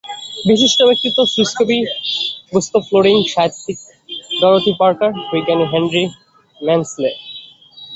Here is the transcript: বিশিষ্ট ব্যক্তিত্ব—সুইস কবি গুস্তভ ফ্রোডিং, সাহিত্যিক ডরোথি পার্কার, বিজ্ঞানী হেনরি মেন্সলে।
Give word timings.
বিশিষ্ট 0.47 0.79
ব্যক্তিত্ব—সুইস 0.87 1.51
কবি 1.57 1.77
গুস্তভ 2.53 2.81
ফ্রোডিং, 2.89 3.15
সাহিত্যিক 3.33 3.77
ডরোথি 4.39 4.73
পার্কার, 4.79 5.11
বিজ্ঞানী 5.31 5.65
হেনরি 5.71 6.03
মেন্সলে। 6.61 7.11